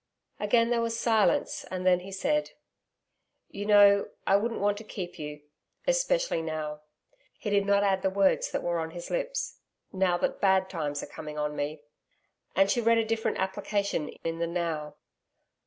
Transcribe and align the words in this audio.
Again 0.39 0.71
there 0.71 0.81
was 0.81 0.99
silence, 0.99 1.63
and 1.69 1.85
then 1.85 1.99
he 1.99 2.11
said: 2.11 2.53
'You 3.51 3.67
know 3.67 4.09
I 4.25 4.35
wouldn't 4.35 4.59
want 4.59 4.79
to 4.79 4.83
keep 4.83 5.19
you 5.19 5.41
especially 5.85 6.41
now,' 6.41 6.81
he 7.37 7.51
did 7.51 7.67
not 7.67 7.83
add 7.83 8.01
the 8.01 8.09
words 8.09 8.49
that 8.49 8.63
were 8.63 8.79
on 8.79 8.89
his 8.89 9.11
lips 9.11 9.59
'now 9.93 10.17
that 10.17 10.41
bad 10.41 10.71
times 10.71 11.03
are 11.03 11.05
coming 11.05 11.37
on 11.37 11.55
me,' 11.55 11.83
and 12.55 12.71
she 12.71 12.81
read 12.81 12.97
a 12.97 13.05
different 13.05 13.37
application 13.37 14.09
in 14.23 14.39
the 14.39 14.47
'now.' 14.47 14.95